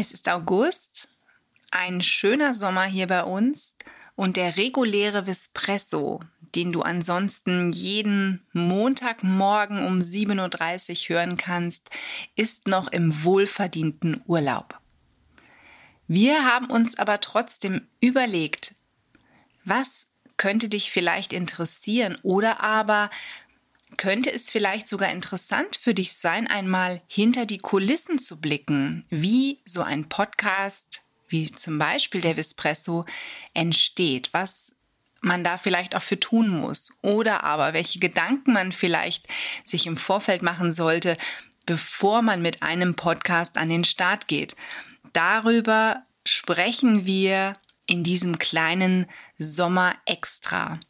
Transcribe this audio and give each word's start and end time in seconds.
Es 0.00 0.12
ist 0.12 0.30
August, 0.30 1.10
ein 1.70 2.00
schöner 2.00 2.54
Sommer 2.54 2.84
hier 2.84 3.06
bei 3.06 3.22
uns 3.22 3.76
und 4.16 4.38
der 4.38 4.56
reguläre 4.56 5.26
Vespresso, 5.26 6.20
den 6.54 6.72
du 6.72 6.80
ansonsten 6.80 7.70
jeden 7.70 8.42
Montagmorgen 8.54 9.84
um 9.84 9.98
7.30 9.98 11.10
Uhr 11.10 11.16
hören 11.16 11.36
kannst, 11.36 11.90
ist 12.34 12.66
noch 12.66 12.88
im 12.88 13.24
wohlverdienten 13.24 14.22
Urlaub. 14.24 14.80
Wir 16.08 16.46
haben 16.46 16.70
uns 16.70 16.98
aber 16.98 17.20
trotzdem 17.20 17.86
überlegt, 18.00 18.74
was 19.66 20.08
könnte 20.38 20.70
dich 20.70 20.90
vielleicht 20.90 21.34
interessieren 21.34 22.16
oder 22.22 22.62
aber 22.62 23.10
könnte 23.96 24.32
es 24.32 24.50
vielleicht 24.50 24.88
sogar 24.88 25.10
interessant 25.10 25.76
für 25.80 25.94
dich 25.94 26.12
sein, 26.12 26.46
einmal 26.46 27.02
hinter 27.06 27.46
die 27.46 27.58
Kulissen 27.58 28.18
zu 28.18 28.40
blicken, 28.40 29.04
wie 29.10 29.60
so 29.64 29.82
ein 29.82 30.08
Podcast, 30.08 31.02
wie 31.28 31.50
zum 31.50 31.78
Beispiel 31.78 32.20
der 32.20 32.34
Vespresso, 32.34 33.04
entsteht, 33.54 34.30
was 34.32 34.72
man 35.20 35.44
da 35.44 35.58
vielleicht 35.58 35.94
auch 35.94 36.02
für 36.02 36.18
tun 36.18 36.48
muss 36.48 36.92
oder 37.02 37.44
aber 37.44 37.74
welche 37.74 37.98
Gedanken 37.98 38.52
man 38.52 38.72
vielleicht 38.72 39.26
sich 39.64 39.86
im 39.86 39.96
Vorfeld 39.96 40.42
machen 40.42 40.72
sollte, 40.72 41.16
bevor 41.66 42.22
man 42.22 42.42
mit 42.42 42.62
einem 42.62 42.94
Podcast 42.94 43.58
an 43.58 43.68
den 43.68 43.84
Start 43.84 44.28
geht. 44.28 44.56
Darüber 45.12 46.02
sprechen 46.24 47.06
wir 47.06 47.54
in 47.86 48.02
diesem 48.02 48.38
kleinen 48.38 49.06
Sommer 49.38 49.94
extra. 50.06 50.80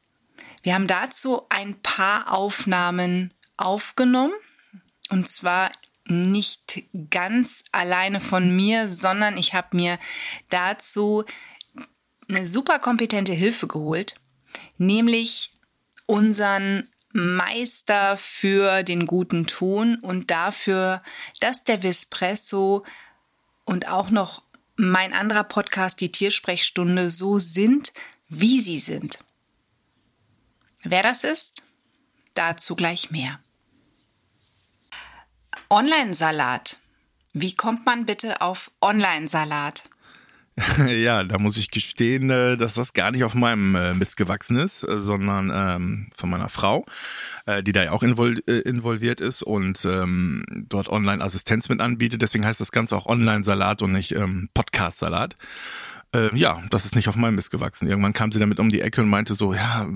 Wir 0.62 0.74
haben 0.74 0.86
dazu 0.86 1.42
ein 1.48 1.80
paar 1.80 2.32
Aufnahmen 2.32 3.32
aufgenommen 3.56 4.34
und 5.08 5.28
zwar 5.28 5.70
nicht 6.06 6.82
ganz 7.10 7.64
alleine 7.72 8.20
von 8.20 8.54
mir, 8.54 8.90
sondern 8.90 9.36
ich 9.36 9.54
habe 9.54 9.76
mir 9.76 9.98
dazu 10.48 11.24
eine 12.28 12.46
super 12.46 12.78
kompetente 12.78 13.32
Hilfe 13.32 13.66
geholt, 13.66 14.16
nämlich 14.78 15.50
unseren 16.06 16.88
Meister 17.12 18.16
für 18.16 18.82
den 18.82 19.06
guten 19.06 19.46
Ton 19.46 19.96
und 19.96 20.30
dafür, 20.30 21.02
dass 21.40 21.64
der 21.64 21.82
Vespresso 21.82 22.84
und 23.64 23.88
auch 23.88 24.10
noch 24.10 24.42
mein 24.76 25.12
anderer 25.12 25.44
Podcast, 25.44 26.00
die 26.00 26.12
Tiersprechstunde, 26.12 27.10
so 27.10 27.38
sind, 27.38 27.92
wie 28.28 28.60
sie 28.60 28.78
sind. 28.78 29.18
Wer 30.82 31.02
das 31.02 31.24
ist? 31.24 31.62
Dazu 32.34 32.74
gleich 32.74 33.10
mehr. 33.10 33.38
Online-Salat. 35.68 36.78
Wie 37.32 37.54
kommt 37.54 37.86
man 37.86 38.06
bitte 38.06 38.40
auf 38.40 38.70
Online-Salat? 38.80 39.84
Ja, 40.86 41.24
da 41.24 41.38
muss 41.38 41.56
ich 41.56 41.70
gestehen, 41.70 42.30
äh, 42.30 42.56
dass 42.56 42.74
das 42.74 42.92
gar 42.92 43.10
nicht 43.10 43.24
auf 43.24 43.34
meinem 43.34 43.74
äh, 43.74 43.94
Mist 43.94 44.16
gewachsen 44.16 44.56
ist, 44.56 44.82
äh, 44.82 45.00
sondern 45.00 45.50
ähm, 45.52 46.10
von 46.14 46.30
meiner 46.30 46.48
Frau, 46.48 46.84
die 47.64 47.72
da 47.72 47.82
ja 47.82 47.92
auch 47.92 48.02
involviert 48.04 49.20
ist 49.20 49.42
und 49.42 49.84
ähm, 49.84 50.44
dort 50.68 50.88
Online-Assistenz 50.88 51.68
mit 51.68 51.80
anbietet. 51.80 52.22
Deswegen 52.22 52.46
heißt 52.46 52.60
das 52.60 52.70
Ganze 52.70 52.96
auch 52.96 53.06
Online-Salat 53.06 53.82
und 53.82 53.92
nicht 53.92 54.12
ähm, 54.12 54.48
Podcast-Salat. 54.54 55.36
Äh, 56.12 56.36
ja, 56.36 56.60
das 56.70 56.84
ist 56.84 56.96
nicht 56.96 57.08
auf 57.08 57.14
meinem 57.14 57.36
Mist 57.36 57.52
gewachsen. 57.52 57.88
Irgendwann 57.88 58.12
kam 58.12 58.32
sie 58.32 58.40
damit 58.40 58.58
um 58.58 58.68
die 58.68 58.80
Ecke 58.80 59.00
und 59.02 59.08
meinte 59.08 59.34
so, 59.34 59.54
ja, 59.54 59.88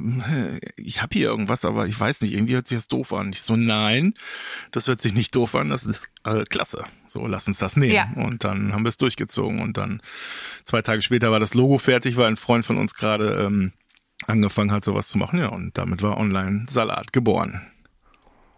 ich 0.77 1.03
habe 1.03 1.13
hier 1.13 1.27
irgendwas, 1.27 1.65
aber 1.65 1.87
ich 1.87 1.99
weiß 1.99 2.21
nicht, 2.21 2.35
irgendwie 2.35 2.55
hört 2.55 2.69
sich 2.69 2.79
das 2.79 2.89
doof 2.89 3.13
an. 3.13 3.31
Ich 3.31 3.43
so, 3.43 3.57
nein, 3.57 4.15
das 4.71 4.87
hört 4.87 5.03
sich 5.03 5.13
nicht 5.13 5.35
doof 5.35 5.57
an, 5.57 5.71
das 5.71 5.85
ist 5.85 6.09
äh, 6.25 6.45
klasse. 6.45 6.85
So, 7.07 7.27
lass 7.27 7.49
uns 7.49 7.59
das 7.59 7.77
nehmen. 7.77 7.95
Ja. 7.95 8.13
Und 8.15 8.45
dann 8.45 8.73
haben 8.73 8.85
wir 8.85 8.91
es 8.91 8.97
durchgezogen 8.97 9.61
und 9.61 9.77
dann 9.77 10.03
zwei 10.65 10.83
Tage 10.83 11.03
später 11.03 11.33
war 11.33 11.41
das 11.41 11.55
Logo 11.55 11.79
fertig, 11.79 12.17
weil 12.17 12.29
ein 12.29 12.37
Freund 12.37 12.65
von 12.65 12.79
uns 12.79 12.95
gerade 12.95 13.45
ähm, 13.45 13.73
angefangen 14.27 14.71
hat, 14.71 14.85
sowas 14.85 15.09
zu 15.09 15.19
machen. 15.19 15.41
Ja, 15.41 15.49
und 15.49 15.77
damit 15.77 16.03
war 16.03 16.17
Online 16.17 16.67
Salat 16.69 17.13
geboren. 17.13 17.61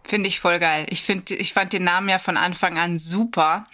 Finde 0.07 0.29
ich 0.29 0.39
voll 0.39 0.59
geil. 0.59 0.85
Ich 0.89 1.03
finde, 1.03 1.35
ich 1.35 1.51
fand 1.51 1.73
den 1.73 1.83
Namen 1.83 2.07
ja 2.07 2.17
von 2.17 2.37
Anfang 2.37 2.77
an 2.77 2.97
super. 2.97 3.65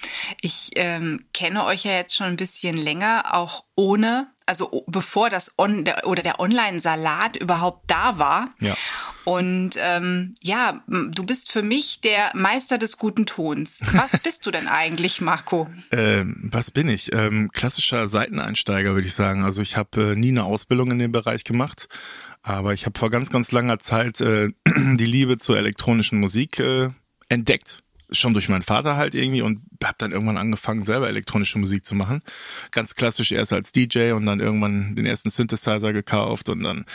Ich 0.41 0.71
ähm, 0.75 1.23
kenne 1.31 1.63
euch 1.63 1.83
ja 1.83 1.91
jetzt 1.91 2.15
schon 2.15 2.25
ein 2.25 2.37
bisschen 2.37 2.75
länger, 2.75 3.35
auch 3.35 3.63
ohne, 3.75 4.27
also 4.47 4.83
bevor 4.87 5.29
das 5.29 5.53
On 5.59 5.87
oder 6.03 6.23
der 6.23 6.39
Online-Salat 6.39 7.35
überhaupt 7.35 7.83
da 7.85 8.17
war. 8.17 8.49
Ja. 8.59 8.75
Und 9.25 9.77
ähm, 9.77 10.33
ja, 10.41 10.83
du 10.87 11.23
bist 11.23 11.51
für 11.51 11.61
mich 11.61 12.01
der 12.01 12.31
Meister 12.33 12.79
des 12.79 12.97
guten 12.97 13.27
Tons. 13.27 13.81
Was 13.93 14.19
bist 14.19 14.45
du 14.47 14.51
denn 14.51 14.67
eigentlich, 14.67 15.21
Marco? 15.21 15.69
Ähm, 15.91 16.49
was 16.51 16.71
bin 16.71 16.89
ich? 16.89 17.13
Ähm, 17.13 17.51
klassischer 17.53 18.07
Seiteneinsteiger, 18.07 18.95
würde 18.95 19.05
ich 19.05 19.13
sagen. 19.13 19.43
Also 19.43 19.61
ich 19.61 19.77
habe 19.77 20.13
äh, 20.13 20.15
nie 20.15 20.29
eine 20.29 20.43
Ausbildung 20.43 20.89
in 20.89 20.97
dem 20.97 21.11
Bereich 21.11 21.43
gemacht 21.43 21.87
aber 22.43 22.73
ich 22.73 22.85
habe 22.85 22.99
vor 22.99 23.09
ganz, 23.09 23.29
ganz 23.29 23.51
langer 23.51 23.79
Zeit 23.79 24.21
äh, 24.21 24.49
die 24.67 25.05
Liebe 25.05 25.39
zur 25.39 25.57
elektronischen 25.57 26.19
Musik 26.19 26.59
äh, 26.59 26.89
entdeckt. 27.29 27.81
Schon 28.11 28.33
durch 28.33 28.47
meinen 28.47 28.61
Vater 28.61 28.95
halt 28.95 29.15
irgendwie 29.15 29.41
und 29.41 29.61
habe 29.83 29.95
dann 29.97 30.11
irgendwann 30.11 30.37
angefangen, 30.37 30.83
selber 30.83 31.07
elektronische 31.07 31.57
Musik 31.57 31.83
zu 31.83 31.95
machen. 31.95 32.21
Ganz 32.69 32.93
klassisch 32.93 33.31
erst 33.31 33.53
als 33.53 33.71
DJ 33.71 34.11
und 34.11 34.25
dann 34.27 34.39
irgendwann 34.39 34.95
den 34.95 35.07
ersten 35.07 35.29
Synthesizer 35.29 35.93
gekauft 35.93 36.49
und 36.49 36.61
dann 36.61 36.85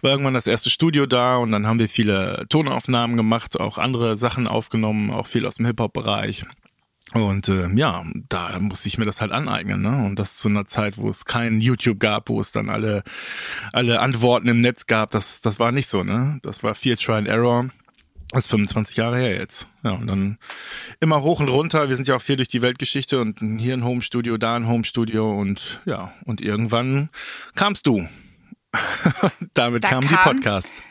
war 0.00 0.12
irgendwann 0.12 0.34
das 0.34 0.46
erste 0.46 0.70
Studio 0.70 1.04
da 1.04 1.36
und 1.36 1.52
dann 1.52 1.66
haben 1.66 1.78
wir 1.78 1.88
viele 1.88 2.46
Tonaufnahmen 2.48 3.18
gemacht, 3.18 3.60
auch 3.60 3.76
andere 3.76 4.16
Sachen 4.16 4.46
aufgenommen, 4.46 5.10
auch 5.10 5.26
viel 5.26 5.44
aus 5.44 5.56
dem 5.56 5.66
Hip-Hop-Bereich. 5.66 6.46
Und 7.12 7.48
äh, 7.48 7.68
ja, 7.74 8.04
da 8.28 8.58
musste 8.60 8.88
ich 8.88 8.98
mir 8.98 9.04
das 9.04 9.20
halt 9.20 9.32
aneignen, 9.32 9.82
ne? 9.82 10.04
Und 10.04 10.18
das 10.18 10.36
zu 10.36 10.48
einer 10.48 10.64
Zeit, 10.64 10.96
wo 10.96 11.08
es 11.08 11.24
kein 11.24 11.60
YouTube 11.60 12.00
gab, 12.00 12.28
wo 12.28 12.40
es 12.40 12.52
dann 12.52 12.70
alle 12.70 13.02
alle 13.72 14.00
Antworten 14.00 14.48
im 14.48 14.60
Netz 14.60 14.86
gab, 14.86 15.10
das 15.10 15.40
das 15.40 15.58
war 15.58 15.72
nicht 15.72 15.88
so, 15.88 16.04
ne? 16.04 16.38
Das 16.42 16.62
war 16.62 16.74
viel 16.74 16.96
Try 16.96 17.14
and 17.14 17.28
Error. 17.28 17.68
Das 18.32 18.46
ist 18.46 18.50
25 18.50 18.96
Jahre 18.96 19.18
her 19.18 19.36
jetzt. 19.36 19.66
Ja, 19.84 19.90
und 19.90 20.06
dann 20.06 20.38
immer 21.00 21.20
hoch 21.20 21.40
und 21.40 21.50
runter. 21.50 21.90
Wir 21.90 21.96
sind 21.96 22.08
ja 22.08 22.16
auch 22.16 22.22
viel 22.22 22.36
durch 22.36 22.48
die 22.48 22.62
Weltgeschichte 22.62 23.20
und 23.20 23.40
hier 23.58 23.74
ein 23.74 23.84
Homestudio, 23.84 24.38
da 24.38 24.56
ein 24.56 24.66
Homestudio 24.66 25.38
und 25.38 25.82
ja, 25.84 26.14
und 26.24 26.40
irgendwann 26.40 27.10
kamst 27.54 27.86
du. 27.86 28.08
Damit 29.54 29.84
da 29.84 29.88
kamen 29.90 30.08
kam, 30.08 30.16
die 30.16 30.30
Podcasts. 30.30 30.82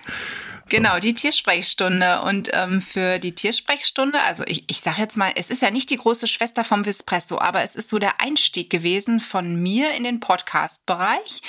Genau, 0.72 1.00
die 1.00 1.14
Tiersprechstunde. 1.14 2.22
Und 2.22 2.50
ähm, 2.54 2.82
für 2.82 3.20
die 3.20 3.36
Tiersprechstunde, 3.36 4.18
also 4.24 4.46
ich, 4.48 4.64
ich 4.68 4.80
sage 4.80 5.02
jetzt 5.02 5.18
mal, 5.18 5.34
es 5.36 5.50
ist 5.50 5.62
ja 5.62 5.70
nicht 5.70 5.90
die 5.90 5.98
große 5.98 6.28
Schwester 6.28 6.64
vom 6.64 6.86
Vispresso, 6.86 7.40
aber 7.40 7.62
es 7.62 7.76
ist 7.76 7.90
so 7.90 8.00
der 8.00 8.22
Einstieg 8.22 8.70
gewesen 8.70 9.20
von 9.20 9.62
mir 9.62 9.94
in 9.96 10.06
den 10.06 10.22
Podcast-Bereich. 10.22 11.42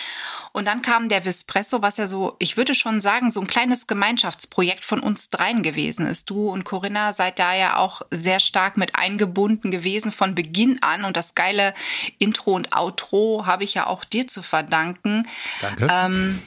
Und 0.51 0.67
dann 0.67 0.83
kam 0.83 1.09
der 1.09 1.25
Vispresso, 1.25 1.83
was 1.83 1.99
ja 1.99 2.09
so, 2.09 2.35
ich 2.41 2.57
würde 2.57 2.75
schon 2.75 3.01
sagen, 3.01 3.31
so 3.31 3.41
ein 3.41 3.47
kleines 3.47 3.87
Gemeinschaftsprojekt 3.87 4.85
von 4.85 4.99
uns 4.99 5.31
dreien 5.31 5.63
gewesen 5.63 6.05
ist. 6.05 6.29
Du 6.29 6.49
und 6.49 6.65
Corinna 6.65 7.13
seid 7.13 7.39
da 7.39 7.55
ja 7.55 7.77
auch 7.77 8.03
sehr 8.11 8.41
stark 8.41 8.77
mit 8.77 8.97
eingebunden 8.97 9.71
gewesen 9.71 10.11
von 10.11 10.35
Beginn 10.35 10.83
an. 10.83 11.05
Und 11.05 11.17
das 11.17 11.37
geile 11.37 11.75
Intro 12.19 12.55
und 12.55 12.77
Outro 12.77 13.47
habe 13.47 13.63
ich 13.63 13.75
ja 13.75 13.87
auch 13.87 14.05
dir 14.05 14.27
zu 14.27 14.43
verdanken. 14.43 15.29
Danke. 15.61 15.87
Ähm, 15.89 16.43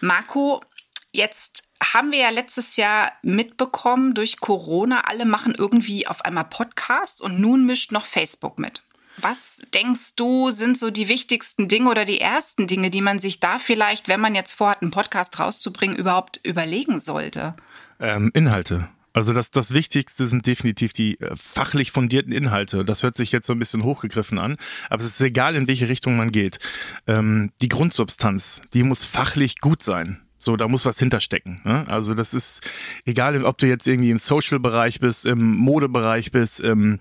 Marco, 0.00 0.62
jetzt 1.12 1.68
haben 1.82 2.12
wir 2.12 2.18
ja 2.18 2.30
letztes 2.30 2.76
Jahr 2.76 3.12
mitbekommen 3.22 4.14
durch 4.14 4.40
Corona, 4.40 5.02
alle 5.06 5.24
machen 5.24 5.54
irgendwie 5.56 6.06
auf 6.06 6.24
einmal 6.24 6.44
Podcasts 6.44 7.20
und 7.20 7.40
nun 7.40 7.66
mischt 7.66 7.92
noch 7.92 8.06
Facebook 8.06 8.58
mit. 8.58 8.82
Was 9.20 9.60
denkst 9.74 10.16
du, 10.16 10.50
sind 10.50 10.78
so 10.78 10.90
die 10.90 11.08
wichtigsten 11.08 11.68
Dinge 11.68 11.90
oder 11.90 12.04
die 12.04 12.20
ersten 12.20 12.66
Dinge, 12.66 12.90
die 12.90 13.02
man 13.02 13.18
sich 13.18 13.40
da 13.40 13.58
vielleicht, 13.58 14.08
wenn 14.08 14.20
man 14.20 14.34
jetzt 14.34 14.54
vorhat, 14.54 14.82
einen 14.82 14.90
Podcast 14.90 15.38
rauszubringen, 15.38 15.96
überhaupt 15.96 16.40
überlegen 16.44 16.98
sollte? 16.98 17.54
Ähm, 18.00 18.30
Inhalte. 18.34 18.88
Also 19.12 19.34
das, 19.34 19.50
das 19.50 19.74
Wichtigste 19.74 20.26
sind 20.26 20.46
definitiv 20.46 20.94
die 20.94 21.20
äh, 21.20 21.36
fachlich 21.36 21.92
fundierten 21.92 22.32
Inhalte. 22.32 22.84
Das 22.84 23.02
hört 23.02 23.18
sich 23.18 23.30
jetzt 23.32 23.46
so 23.46 23.52
ein 23.52 23.58
bisschen 23.58 23.84
hochgegriffen 23.84 24.38
an, 24.38 24.56
aber 24.88 25.02
es 25.02 25.10
ist 25.10 25.20
egal, 25.20 25.54
in 25.56 25.68
welche 25.68 25.88
Richtung 25.88 26.16
man 26.16 26.32
geht. 26.32 26.58
Ähm, 27.06 27.52
die 27.60 27.68
Grundsubstanz, 27.68 28.62
die 28.72 28.82
muss 28.82 29.04
fachlich 29.04 29.60
gut 29.60 29.82
sein. 29.82 30.22
So, 30.42 30.56
da 30.56 30.66
muss 30.66 30.84
was 30.86 30.98
hinterstecken. 30.98 31.60
Ne? 31.64 31.84
Also 31.88 32.14
das 32.14 32.34
ist 32.34 32.62
egal, 33.04 33.44
ob 33.44 33.58
du 33.58 33.66
jetzt 33.66 33.86
irgendwie 33.86 34.10
im 34.10 34.18
Social-Bereich 34.18 34.98
bist, 35.00 35.24
im 35.24 35.54
Modebereich 35.56 36.32
bist, 36.32 36.60
im 36.60 36.98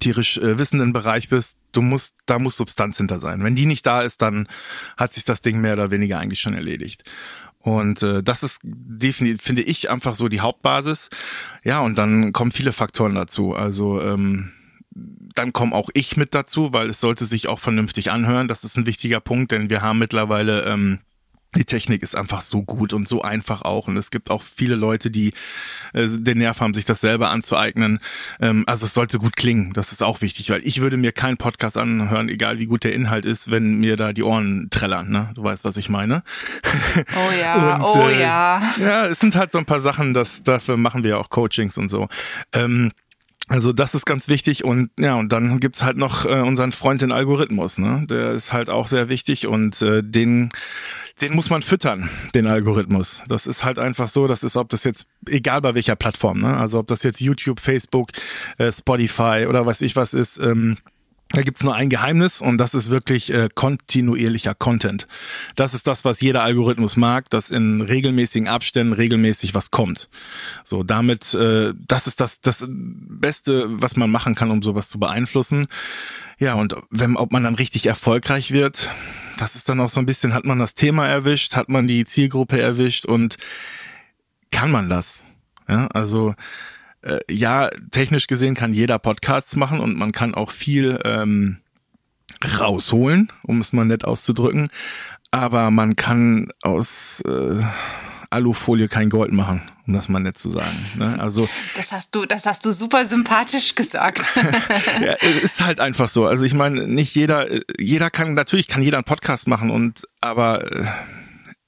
tierisch 0.00 0.38
äh, 0.38 0.58
wissenden 0.58 0.92
Bereich 0.92 1.28
bist, 1.28 1.56
du 1.72 1.82
musst, 1.82 2.14
da 2.26 2.38
muss 2.38 2.56
Substanz 2.56 2.98
hinter 2.98 3.18
sein. 3.18 3.42
Wenn 3.42 3.56
die 3.56 3.66
nicht 3.66 3.86
da 3.86 4.02
ist, 4.02 4.22
dann 4.22 4.46
hat 4.96 5.14
sich 5.14 5.24
das 5.24 5.40
Ding 5.40 5.60
mehr 5.60 5.72
oder 5.72 5.90
weniger 5.90 6.18
eigentlich 6.18 6.40
schon 6.40 6.54
erledigt. 6.54 7.04
Und 7.58 8.02
äh, 8.02 8.22
das 8.22 8.42
ist 8.42 8.60
definitiv, 8.62 9.42
finde 9.42 9.62
ich, 9.62 9.90
einfach 9.90 10.14
so 10.14 10.28
die 10.28 10.40
Hauptbasis. 10.40 11.10
Ja, 11.64 11.80
und 11.80 11.98
dann 11.98 12.32
kommen 12.32 12.52
viele 12.52 12.72
Faktoren 12.72 13.14
dazu. 13.14 13.54
Also 13.54 14.00
ähm, 14.00 14.52
dann 14.94 15.52
komme 15.52 15.74
auch 15.74 15.90
ich 15.94 16.16
mit 16.16 16.34
dazu, 16.34 16.72
weil 16.72 16.90
es 16.90 17.00
sollte 17.00 17.24
sich 17.24 17.48
auch 17.48 17.58
vernünftig 17.58 18.10
anhören. 18.10 18.48
Das 18.48 18.64
ist 18.64 18.76
ein 18.76 18.86
wichtiger 18.86 19.20
Punkt, 19.20 19.52
denn 19.52 19.70
wir 19.70 19.82
haben 19.82 19.98
mittlerweile 19.98 20.64
ähm, 20.64 21.00
die 21.54 21.64
Technik 21.64 22.02
ist 22.02 22.14
einfach 22.14 22.42
so 22.42 22.62
gut 22.62 22.92
und 22.92 23.08
so 23.08 23.22
einfach 23.22 23.62
auch. 23.62 23.88
Und 23.88 23.96
es 23.96 24.10
gibt 24.10 24.30
auch 24.30 24.42
viele 24.42 24.74
Leute, 24.74 25.10
die 25.10 25.32
äh, 25.94 26.06
den 26.06 26.38
Nerv 26.38 26.60
haben, 26.60 26.74
sich 26.74 26.84
das 26.84 27.00
selber 27.00 27.30
anzueignen. 27.30 28.00
Ähm, 28.40 28.64
also 28.66 28.84
es 28.84 28.94
sollte 28.94 29.18
gut 29.18 29.36
klingen, 29.36 29.72
das 29.72 29.92
ist 29.92 30.02
auch 30.02 30.20
wichtig, 30.20 30.50
weil 30.50 30.66
ich 30.66 30.80
würde 30.80 30.98
mir 30.98 31.12
keinen 31.12 31.38
Podcast 31.38 31.78
anhören, 31.78 32.28
egal 32.28 32.58
wie 32.58 32.66
gut 32.66 32.84
der 32.84 32.92
Inhalt 32.92 33.24
ist, 33.24 33.50
wenn 33.50 33.78
mir 33.78 33.96
da 33.96 34.12
die 34.12 34.22
Ohren 34.22 34.68
trällern. 34.70 35.10
Ne? 35.10 35.30
Du 35.34 35.42
weißt, 35.42 35.64
was 35.64 35.78
ich 35.78 35.88
meine. 35.88 36.22
Oh 36.96 37.40
ja, 37.40 37.76
und, 37.76 37.82
oh 37.82 38.08
äh, 38.08 38.20
ja. 38.20 38.62
Ja, 38.78 39.06
es 39.06 39.18
sind 39.18 39.34
halt 39.34 39.52
so 39.52 39.58
ein 39.58 39.66
paar 39.66 39.80
Sachen, 39.80 40.12
das, 40.12 40.42
dafür 40.42 40.76
machen 40.76 41.02
wir 41.02 41.18
auch 41.18 41.30
Coachings 41.30 41.78
und 41.78 41.88
so. 41.88 42.08
Ähm, 42.52 42.92
also 43.48 43.72
das 43.72 43.94
ist 43.94 44.04
ganz 44.04 44.28
wichtig 44.28 44.64
und 44.64 44.90
ja, 44.98 45.14
und 45.14 45.32
dann 45.32 45.58
gibt's 45.58 45.82
halt 45.82 45.96
noch 45.96 46.26
äh, 46.26 46.40
unseren 46.40 46.72
Freund 46.72 47.02
den 47.02 47.12
Algorithmus, 47.12 47.78
ne? 47.78 48.04
Der 48.08 48.32
ist 48.32 48.52
halt 48.52 48.70
auch 48.70 48.86
sehr 48.86 49.08
wichtig 49.08 49.46
und 49.46 49.80
äh, 49.82 50.02
den 50.02 50.50
den 51.20 51.34
muss 51.34 51.50
man 51.50 51.62
füttern, 51.62 52.08
den 52.34 52.46
Algorithmus. 52.46 53.22
Das 53.26 53.46
ist 53.48 53.64
halt 53.64 53.78
einfach 53.78 54.08
so, 54.08 54.28
das 54.28 54.44
ist, 54.44 54.56
ob 54.56 54.68
das 54.68 54.84
jetzt, 54.84 55.08
egal 55.26 55.60
bei 55.60 55.74
welcher 55.74 55.96
Plattform, 55.96 56.38
ne? 56.38 56.56
Also 56.56 56.78
ob 56.78 56.86
das 56.86 57.02
jetzt 57.02 57.20
YouTube, 57.20 57.58
Facebook, 57.58 58.10
äh, 58.58 58.70
Spotify 58.70 59.46
oder 59.48 59.66
weiß 59.66 59.82
ich 59.82 59.96
was 59.96 60.14
ist, 60.14 60.38
ähm, 60.38 60.76
da 61.30 61.42
gibt's 61.42 61.62
nur 61.62 61.74
ein 61.74 61.90
Geheimnis 61.90 62.40
und 62.40 62.56
das 62.58 62.74
ist 62.74 62.88
wirklich 62.88 63.32
äh, 63.32 63.48
kontinuierlicher 63.54 64.54
Content. 64.54 65.06
Das 65.56 65.74
ist 65.74 65.86
das, 65.86 66.04
was 66.04 66.20
jeder 66.20 66.42
Algorithmus 66.42 66.96
mag, 66.96 67.28
dass 67.28 67.50
in 67.50 67.82
regelmäßigen 67.82 68.48
Abständen 68.48 68.94
regelmäßig 68.94 69.54
was 69.54 69.70
kommt. 69.70 70.08
So, 70.64 70.82
damit, 70.82 71.34
äh, 71.34 71.74
das 71.86 72.06
ist 72.06 72.20
das, 72.20 72.40
das 72.40 72.64
Beste, 72.68 73.66
was 73.68 73.96
man 73.96 74.10
machen 74.10 74.34
kann, 74.34 74.50
um 74.50 74.62
sowas 74.62 74.88
zu 74.88 74.98
beeinflussen. 74.98 75.66
Ja, 76.38 76.54
und 76.54 76.76
wenn, 76.90 77.16
ob 77.16 77.32
man 77.32 77.42
dann 77.42 77.56
richtig 77.56 77.86
erfolgreich 77.86 78.52
wird, 78.52 78.88
das 79.36 79.54
ist 79.54 79.68
dann 79.68 79.80
auch 79.80 79.90
so 79.90 80.00
ein 80.00 80.06
bisschen, 80.06 80.32
hat 80.32 80.44
man 80.44 80.58
das 80.58 80.74
Thema 80.74 81.06
erwischt, 81.06 81.56
hat 81.56 81.68
man 81.68 81.86
die 81.86 82.04
Zielgruppe 82.04 82.60
erwischt 82.60 83.04
und 83.04 83.36
kann 84.50 84.70
man 84.70 84.88
das? 84.88 85.24
Ja, 85.68 85.88
also 85.88 86.34
äh, 87.02 87.20
ja, 87.30 87.70
technisch 87.90 88.26
gesehen 88.26 88.54
kann 88.54 88.74
jeder 88.74 88.98
Podcasts 88.98 89.56
machen 89.56 89.80
und 89.80 89.96
man 89.96 90.12
kann 90.12 90.34
auch 90.34 90.50
viel 90.50 91.00
ähm, 91.04 91.58
rausholen, 92.58 93.32
um 93.42 93.60
es 93.60 93.72
mal 93.72 93.84
nett 93.84 94.04
auszudrücken. 94.04 94.68
Aber 95.30 95.70
man 95.70 95.96
kann 95.96 96.50
aus 96.62 97.20
äh, 97.26 97.62
Alufolie 98.30 98.88
kein 98.88 99.10
Gold 99.10 99.32
machen, 99.32 99.62
um 99.86 99.94
das 99.94 100.08
mal 100.08 100.20
nett 100.20 100.38
zu 100.38 100.50
sagen. 100.50 100.76
Ne? 100.96 101.18
Also 101.18 101.48
das 101.76 101.92
hast 101.92 102.14
du, 102.14 102.26
das 102.26 102.46
hast 102.46 102.64
du 102.66 102.72
super 102.72 103.04
sympathisch 103.06 103.74
gesagt. 103.74 104.32
ja, 105.00 105.14
es 105.20 105.42
ist 105.42 105.64
halt 105.64 105.80
einfach 105.80 106.08
so. 106.08 106.26
Also 106.26 106.44
ich 106.44 106.54
meine, 106.54 106.86
nicht 106.86 107.14
jeder, 107.14 107.46
jeder 107.78 108.10
kann 108.10 108.34
natürlich 108.34 108.68
kann 108.68 108.82
jeder 108.82 108.98
einen 108.98 109.04
Podcast 109.04 109.48
machen 109.48 109.70
und 109.70 110.06
aber 110.20 110.70
äh, 110.72 110.86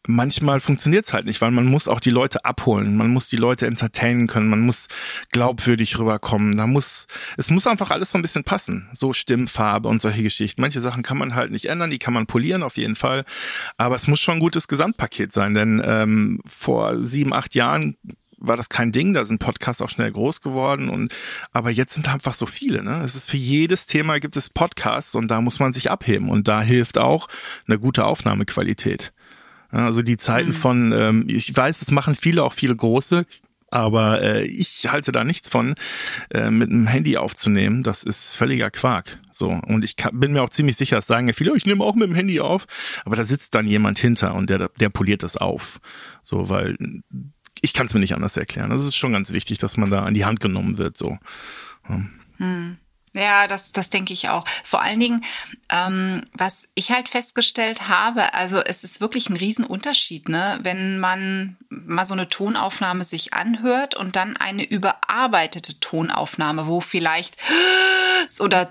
manchmal 0.06 0.60
funktioniert 0.60 1.04
es 1.04 1.12
halt 1.12 1.26
nicht, 1.26 1.40
weil 1.40 1.50
man 1.50 1.66
muss 1.66 1.88
auch 1.88 2.00
die 2.00 2.10
Leute 2.10 2.44
abholen, 2.44 2.96
man 2.96 3.08
muss 3.08 3.28
die 3.28 3.36
Leute 3.36 3.66
entertainen 3.66 4.26
können, 4.26 4.48
man 4.48 4.60
muss 4.60 4.88
glaubwürdig 5.30 5.98
rüberkommen. 5.98 6.56
Da 6.56 6.66
muss, 6.66 7.06
es 7.36 7.50
muss 7.50 7.66
einfach 7.66 7.90
alles 7.90 8.10
so 8.10 8.18
ein 8.18 8.22
bisschen 8.22 8.44
passen. 8.44 8.88
So 8.92 9.12
Stimmfarbe 9.12 9.88
und 9.88 10.00
solche 10.00 10.22
Geschichten. 10.22 10.62
Manche 10.62 10.80
Sachen 10.80 11.02
kann 11.02 11.18
man 11.18 11.34
halt 11.34 11.50
nicht 11.50 11.66
ändern, 11.66 11.90
die 11.90 11.98
kann 11.98 12.14
man 12.14 12.26
polieren 12.26 12.62
auf 12.62 12.76
jeden 12.76 12.96
Fall. 12.96 13.24
Aber 13.76 13.94
es 13.94 14.08
muss 14.08 14.20
schon 14.20 14.34
ein 14.34 14.40
gutes 14.40 14.68
Gesamtpaket 14.68 15.32
sein, 15.32 15.54
denn 15.54 15.82
ähm, 15.84 16.40
vor 16.46 17.06
sieben, 17.06 17.34
acht 17.34 17.54
Jahren 17.54 17.96
war 18.40 18.56
das 18.56 18.70
kein 18.70 18.90
Ding, 18.90 19.12
da 19.12 19.24
sind 19.26 19.38
Podcasts 19.38 19.82
auch 19.82 19.90
schnell 19.90 20.10
groß 20.10 20.40
geworden 20.40 20.88
und 20.88 21.14
aber 21.52 21.70
jetzt 21.70 21.92
sind 21.92 22.08
einfach 22.08 22.32
so 22.32 22.46
viele, 22.46 22.82
ne? 22.82 23.02
Es 23.04 23.14
ist 23.14 23.30
für 23.30 23.36
jedes 23.36 23.86
Thema 23.86 24.18
gibt 24.18 24.36
es 24.38 24.48
Podcasts 24.48 25.14
und 25.14 25.28
da 25.28 25.42
muss 25.42 25.60
man 25.60 25.74
sich 25.74 25.90
abheben 25.90 26.30
und 26.30 26.48
da 26.48 26.62
hilft 26.62 26.96
auch 26.96 27.28
eine 27.66 27.78
gute 27.78 28.06
Aufnahmequalität. 28.06 29.12
Also 29.70 30.02
die 30.02 30.16
Zeiten 30.16 30.50
mhm. 30.50 30.54
von, 30.54 30.92
ähm, 30.92 31.24
ich 31.28 31.54
weiß, 31.54 31.78
das 31.78 31.90
machen 31.90 32.14
viele, 32.14 32.42
auch 32.42 32.52
viele 32.52 32.74
große, 32.74 33.24
aber 33.70 34.20
äh, 34.20 34.42
ich 34.42 34.88
halte 34.90 35.12
da 35.12 35.24
nichts 35.24 35.48
von, 35.48 35.74
äh, 36.30 36.50
mit 36.50 36.70
einem 36.70 36.86
Handy 36.86 37.16
aufzunehmen. 37.16 37.82
Das 37.82 38.02
ist 38.02 38.34
völliger 38.34 38.70
Quark. 38.70 39.18
So 39.32 39.48
und 39.48 39.84
ich 39.84 39.96
kann, 39.96 40.18
bin 40.18 40.32
mir 40.32 40.42
auch 40.42 40.50
ziemlich 40.50 40.76
sicher, 40.76 40.96
das 40.96 41.06
sagen 41.06 41.28
ja 41.28 41.32
viele, 41.32 41.56
ich 41.56 41.66
nehme 41.66 41.84
auch 41.84 41.94
mit 41.94 42.08
dem 42.08 42.14
Handy 42.14 42.40
auf, 42.40 42.66
aber 43.04 43.16
da 43.16 43.24
sitzt 43.24 43.54
dann 43.54 43.68
jemand 43.68 43.98
hinter 43.98 44.34
und 44.34 44.50
der, 44.50 44.70
der 44.80 44.88
poliert 44.88 45.22
das 45.22 45.36
auf. 45.36 45.80
So, 46.22 46.48
weil 46.48 46.76
ich 47.62 47.72
kann 47.72 47.86
es 47.86 47.94
mir 47.94 48.00
nicht 48.00 48.14
anders 48.14 48.36
erklären. 48.36 48.70
Das 48.70 48.84
ist 48.84 48.96
schon 48.96 49.12
ganz 49.12 49.32
wichtig, 49.32 49.58
dass 49.58 49.76
man 49.76 49.90
da 49.90 50.04
an 50.04 50.14
die 50.14 50.24
Hand 50.24 50.40
genommen 50.40 50.78
wird. 50.78 50.96
So. 50.96 51.18
Ja. 51.88 52.02
Hm. 52.38 52.78
Ja, 53.12 53.48
das, 53.48 53.72
das 53.72 53.90
denke 53.90 54.12
ich 54.12 54.28
auch. 54.28 54.44
Vor 54.62 54.82
allen 54.82 55.00
Dingen, 55.00 55.24
ähm, 55.68 56.22
was 56.32 56.68
ich 56.76 56.92
halt 56.92 57.08
festgestellt 57.08 57.88
habe, 57.88 58.34
also 58.34 58.60
es 58.60 58.84
ist 58.84 59.00
wirklich 59.00 59.28
ein 59.28 59.36
Riesenunterschied, 59.36 60.28
ne? 60.28 60.60
wenn 60.62 61.00
man 61.00 61.56
mal 61.68 62.06
so 62.06 62.14
eine 62.14 62.28
Tonaufnahme 62.28 63.02
sich 63.02 63.34
anhört 63.34 63.96
und 63.96 64.14
dann 64.14 64.36
eine 64.36 64.62
überarbeitete 64.62 65.80
Tonaufnahme, 65.80 66.68
wo 66.68 66.80
vielleicht 66.80 67.36
oder 68.38 68.70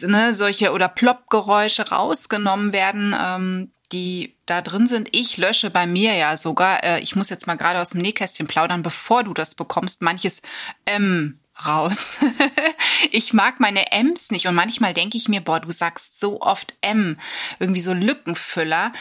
ne, 0.00 0.32
solche 0.32 0.72
oder 0.72 0.88
Plopp-Geräusche 0.88 1.90
rausgenommen 1.90 2.72
werden, 2.72 3.14
ähm, 3.20 3.70
die 3.92 4.34
da 4.46 4.62
drin 4.62 4.86
sind. 4.86 5.08
Ich 5.12 5.36
lösche 5.36 5.70
bei 5.70 5.86
mir 5.86 6.14
ja 6.14 6.38
sogar, 6.38 6.82
äh, 6.82 7.00
ich 7.00 7.14
muss 7.14 7.28
jetzt 7.30 7.46
mal 7.46 7.56
gerade 7.56 7.80
aus 7.80 7.90
dem 7.90 8.00
Nähkästchen 8.00 8.46
plaudern, 8.46 8.82
bevor 8.82 9.22
du 9.22 9.34
das 9.34 9.54
bekommst, 9.54 10.02
manches 10.02 10.40
ähm, 10.86 11.38
raus. 11.64 12.18
ich 13.10 13.32
mag 13.32 13.60
meine 13.60 13.92
M's 13.92 14.30
nicht 14.30 14.46
und 14.46 14.54
manchmal 14.54 14.92
denke 14.94 15.16
ich 15.16 15.28
mir, 15.28 15.40
boah, 15.40 15.60
du 15.60 15.70
sagst 15.70 16.20
so 16.20 16.40
oft 16.40 16.74
M, 16.80 17.18
irgendwie 17.58 17.80
so 17.80 17.92
Lückenfüller. 17.92 18.92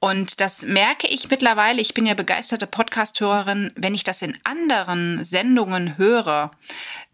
Und 0.00 0.40
das 0.40 0.62
merke 0.62 1.06
ich 1.06 1.30
mittlerweile. 1.30 1.80
Ich 1.80 1.94
bin 1.94 2.06
ja 2.06 2.14
begeisterte 2.14 2.66
Podcast-Hörerin. 2.66 3.72
Wenn 3.76 3.94
ich 3.94 4.04
das 4.04 4.22
in 4.22 4.36
anderen 4.44 5.22
Sendungen 5.22 5.96
höre, 5.98 6.50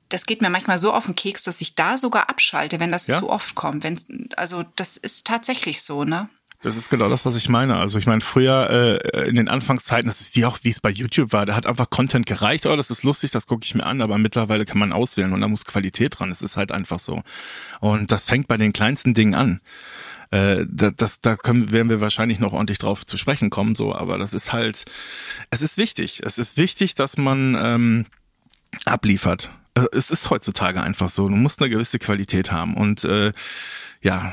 das 0.09 0.27
geht 0.27 0.43
mir 0.43 0.50
manchmal 0.50 0.79
so 0.79 0.93
auf 0.93 1.06
den 1.06 1.15
Keks, 1.15 1.44
dass 1.44 1.61
ich 1.61 1.75
da 1.75 1.97
sogar 1.97 2.29
abschalte, 2.29 2.81
wenn 2.81 2.93
das 2.93 3.06
ja? 3.06 3.19
zu 3.19 3.31
oft 3.31 3.55
kommt. 3.55 3.85
Wenn, 3.85 4.29
also 4.37 4.65
das 4.76 4.97
ist 4.97 5.26
tatsächlich 5.26 5.83
so, 5.83 6.05
ne? 6.05 6.29
Das 6.62 6.77
ist 6.77 6.91
genau 6.91 7.09
das, 7.09 7.25
was 7.25 7.37
ich 7.37 7.49
meine. 7.49 7.77
Also 7.77 7.99
ich 7.99 8.07
meine, 8.07 8.21
früher 8.21 9.01
äh, 9.15 9.29
in 9.29 9.35
den 9.35 9.49
Anfangszeiten, 9.49 10.09
das 10.09 10.21
ist 10.21 10.37
wie 10.37 10.45
auch, 10.45 10.59
wie 10.62 10.69
es 10.69 10.81
bei 10.81 10.91
YouTube 10.91 11.33
war, 11.33 11.47
da 11.47 11.57
hat 11.57 11.65
einfach 11.67 11.89
Content 11.89 12.27
gereicht, 12.27 12.67
oh, 12.67 12.77
das 12.77 12.91
ist 12.91 13.03
lustig, 13.03 13.31
das 13.31 13.47
gucke 13.47 13.65
ich 13.65 13.75
mir 13.75 13.87
an, 13.87 14.03
aber 14.03 14.19
mittlerweile 14.19 14.67
kann 14.67 14.79
man 14.79 14.93
auswählen 14.93 15.33
und 15.33 15.40
da 15.40 15.49
muss 15.49 15.64
Qualität 15.64 16.19
dran. 16.19 16.31
Es 16.31 16.43
ist 16.43 16.59
halt 16.59 16.71
einfach 16.71 17.00
so. 17.00 17.23
Und 17.81 18.12
das 18.12 18.26
fängt 18.26 18.47
bei 18.47 18.59
den 18.59 18.75
kleinsten 18.75 19.14
Dingen 19.14 19.35
an. 19.35 19.61
Äh, 20.31 20.67
das, 20.69 21.23
da 21.23 21.37
können, 21.37 21.73
werden 21.73 21.88
wir 21.88 22.02
wahrscheinlich 22.02 22.40
noch 22.40 22.52
ordentlich 22.52 22.79
drauf 22.79 23.07
zu 23.07 23.17
sprechen 23.17 23.49
kommen, 23.49 23.75
so, 23.75 23.95
aber 23.95 24.19
das 24.19 24.35
ist 24.35 24.52
halt, 24.52 24.85
es 25.49 25.62
ist 25.62 25.79
wichtig. 25.79 26.21
Es 26.25 26.38
ist 26.38 26.59
wichtig, 26.59 26.95
dass 26.95 27.17
man 27.17 27.57
ähm, 27.59 28.07
abliefert. 28.85 29.50
Äh, 29.75 29.87
es 29.93 30.11
ist 30.11 30.29
heutzutage 30.29 30.83
einfach 30.83 31.09
so. 31.09 31.26
Du 31.26 31.37
musst 31.37 31.62
eine 31.62 31.71
gewisse 31.71 31.99
Qualität 31.99 32.52
haben 32.52 32.75
und 32.75 33.02
äh, 33.05 33.33
ja, 34.02 34.33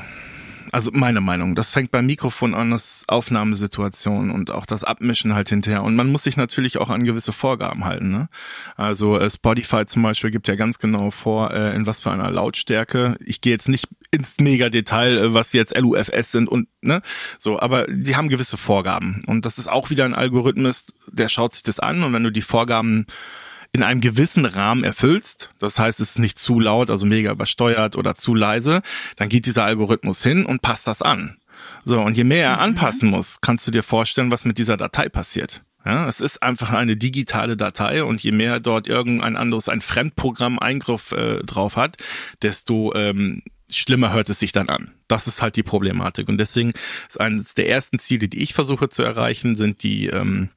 also 0.78 0.92
meine 0.94 1.20
Meinung. 1.20 1.56
Das 1.56 1.72
fängt 1.72 1.90
beim 1.90 2.06
Mikrofon 2.06 2.54
an, 2.54 2.70
das 2.70 3.02
Aufnahmesituation 3.08 4.30
und 4.30 4.52
auch 4.52 4.64
das 4.64 4.84
Abmischen 4.84 5.34
halt 5.34 5.48
hinterher. 5.48 5.82
Und 5.82 5.96
man 5.96 6.06
muss 6.06 6.22
sich 6.22 6.36
natürlich 6.36 6.78
auch 6.78 6.88
an 6.88 7.02
gewisse 7.02 7.32
Vorgaben 7.32 7.84
halten. 7.84 8.12
Ne? 8.12 8.28
Also 8.76 9.18
äh, 9.18 9.28
Spotify 9.28 9.86
zum 9.86 10.04
Beispiel 10.04 10.30
gibt 10.30 10.46
ja 10.46 10.54
ganz 10.54 10.78
genau 10.78 11.10
vor, 11.10 11.50
äh, 11.50 11.74
in 11.74 11.86
was 11.86 12.02
für 12.02 12.12
einer 12.12 12.30
Lautstärke. 12.30 13.16
Ich 13.18 13.40
gehe 13.40 13.52
jetzt 13.52 13.68
nicht 13.68 13.88
ins 14.12 14.36
Mega-Detail, 14.40 15.18
äh, 15.18 15.34
was 15.34 15.52
jetzt 15.52 15.76
LUFS 15.76 16.30
sind 16.30 16.48
und 16.48 16.68
ne, 16.80 17.02
so, 17.40 17.58
aber 17.58 17.88
die 17.88 18.14
haben 18.14 18.28
gewisse 18.28 18.56
Vorgaben. 18.56 19.24
Und 19.26 19.46
das 19.46 19.58
ist 19.58 19.66
auch 19.66 19.90
wieder 19.90 20.04
ein 20.04 20.14
Algorithmus, 20.14 20.86
der 21.10 21.28
schaut 21.28 21.54
sich 21.54 21.64
das 21.64 21.80
an 21.80 22.04
und 22.04 22.12
wenn 22.12 22.22
du 22.22 22.30
die 22.30 22.40
Vorgaben 22.40 23.06
in 23.72 23.82
einem 23.82 24.00
gewissen 24.00 24.44
Rahmen 24.46 24.84
erfüllst, 24.84 25.50
das 25.58 25.78
heißt, 25.78 26.00
es 26.00 26.10
ist 26.10 26.18
nicht 26.18 26.38
zu 26.38 26.58
laut, 26.58 26.90
also 26.90 27.06
mega 27.06 27.30
übersteuert 27.30 27.96
oder 27.96 28.14
zu 28.14 28.34
leise, 28.34 28.82
dann 29.16 29.28
geht 29.28 29.46
dieser 29.46 29.64
Algorithmus 29.64 30.22
hin 30.22 30.46
und 30.46 30.62
passt 30.62 30.86
das 30.86 31.02
an. 31.02 31.36
So, 31.84 32.00
und 32.00 32.16
je 32.16 32.24
mehr 32.24 32.48
er 32.48 32.56
mhm. 32.56 32.62
anpassen 32.62 33.10
muss, 33.10 33.40
kannst 33.40 33.66
du 33.66 33.70
dir 33.70 33.82
vorstellen, 33.82 34.30
was 34.30 34.44
mit 34.44 34.58
dieser 34.58 34.76
Datei 34.76 35.08
passiert. 35.08 35.62
Ja, 35.84 36.08
es 36.08 36.20
ist 36.20 36.42
einfach 36.42 36.72
eine 36.72 36.96
digitale 36.96 37.56
Datei 37.56 38.04
und 38.04 38.22
je 38.22 38.32
mehr 38.32 38.60
dort 38.60 38.86
irgendein 38.86 39.36
anderes, 39.36 39.68
ein 39.68 39.80
Fremdprogramm 39.80 40.58
Eingriff 40.58 41.12
äh, 41.12 41.38
drauf 41.44 41.76
hat, 41.76 41.96
desto 42.42 42.94
ähm, 42.94 43.42
schlimmer 43.70 44.12
hört 44.12 44.28
es 44.28 44.38
sich 44.38 44.52
dann 44.52 44.68
an. 44.68 44.92
Das 45.06 45.26
ist 45.26 45.40
halt 45.40 45.56
die 45.56 45.62
Problematik. 45.62 46.28
Und 46.28 46.38
deswegen 46.38 46.72
ist 47.08 47.20
eines 47.20 47.54
der 47.54 47.70
ersten 47.70 47.98
Ziele, 47.98 48.28
die 48.28 48.42
ich 48.42 48.54
versuche 48.54 48.88
zu 48.88 49.02
erreichen, 49.02 49.54
sind 49.54 49.82
die 49.82 50.08
ähm, 50.08 50.50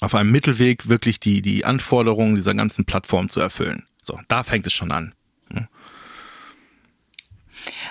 auf 0.00 0.14
einem 0.14 0.30
Mittelweg 0.30 0.88
wirklich 0.88 1.20
die, 1.20 1.42
die 1.42 1.64
Anforderungen 1.64 2.34
dieser 2.34 2.54
ganzen 2.54 2.84
Plattform 2.84 3.28
zu 3.28 3.40
erfüllen. 3.40 3.86
So, 4.02 4.18
da 4.28 4.42
fängt 4.42 4.66
es 4.66 4.72
schon 4.72 4.92
an. 4.92 5.14
Hm. 5.50 5.68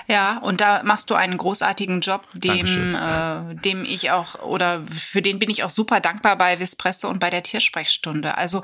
Ja, 0.07 0.37
und 0.37 0.61
da 0.61 0.83
machst 0.83 1.09
du 1.09 1.15
einen 1.15 1.37
großartigen 1.37 1.99
Job, 1.99 2.27
dem, 2.33 2.95
äh, 2.95 3.55
dem 3.55 3.83
ich 3.83 4.11
auch 4.11 4.41
oder 4.41 4.81
für 4.89 5.21
den 5.21 5.37
bin 5.37 5.49
ich 5.49 5.63
auch 5.63 5.69
super 5.69 5.99
dankbar 5.99 6.37
bei 6.37 6.59
Vispresso 6.59 7.09
und 7.09 7.19
bei 7.19 7.29
der 7.29 7.43
Tiersprechstunde. 7.43 8.37
Also 8.37 8.63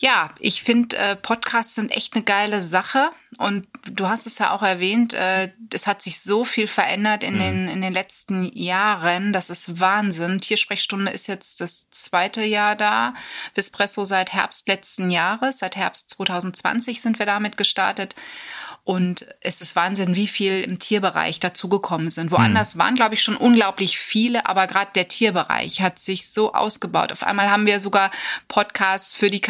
ja, 0.00 0.30
ich 0.38 0.62
finde 0.62 0.96
äh, 0.96 1.14
Podcasts 1.14 1.74
sind 1.74 1.92
echt 1.92 2.14
eine 2.14 2.24
geile 2.24 2.62
Sache. 2.62 3.10
und 3.36 3.68
du 3.84 4.08
hast 4.08 4.26
es 4.26 4.38
ja 4.38 4.52
auch 4.52 4.62
erwähnt, 4.62 5.12
äh, 5.12 5.50
es 5.72 5.86
hat 5.86 6.00
sich 6.00 6.20
so 6.20 6.44
viel 6.44 6.66
verändert 6.66 7.22
in, 7.22 7.34
mhm. 7.34 7.38
den, 7.38 7.68
in 7.68 7.82
den 7.82 7.92
letzten 7.92 8.44
Jahren. 8.56 9.34
Das 9.34 9.50
ist 9.50 9.78
Wahnsinn. 9.78 10.40
Tiersprechstunde 10.40 11.12
ist 11.12 11.26
jetzt 11.26 11.60
das 11.60 11.90
zweite 11.90 12.42
Jahr 12.42 12.76
da. 12.76 13.14
Vispresso 13.54 14.06
seit 14.06 14.32
Herbst 14.32 14.66
letzten 14.68 15.10
Jahres, 15.10 15.58
seit 15.58 15.76
Herbst 15.76 16.10
2020 16.10 17.02
sind 17.02 17.18
wir 17.18 17.26
damit 17.26 17.58
gestartet. 17.58 18.16
Und 18.90 19.26
es 19.42 19.60
ist 19.60 19.76
Wahnsinn, 19.76 20.16
wie 20.16 20.26
viel 20.26 20.62
im 20.62 20.78
Tierbereich 20.78 21.38
dazugekommen 21.38 22.08
sind. 22.08 22.30
Woanders 22.30 22.72
hm. 22.72 22.80
waren, 22.80 22.94
glaube 22.94 23.14
ich, 23.14 23.22
schon 23.22 23.36
unglaublich 23.36 23.98
viele, 23.98 24.46
aber 24.46 24.66
gerade 24.66 24.90
der 24.94 25.06
Tierbereich 25.06 25.82
hat 25.82 25.98
sich 25.98 26.28
so 26.30 26.54
ausgebaut. 26.54 27.12
Auf 27.12 27.22
einmal 27.22 27.50
haben 27.50 27.66
wir 27.66 27.78
sogar 27.78 28.10
Podcasts 28.48 29.14
für 29.14 29.30
die 29.30 29.40